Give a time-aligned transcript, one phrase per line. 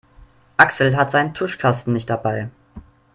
[0.57, 2.49] Axel hat seinen Tuschkasten nicht dabei.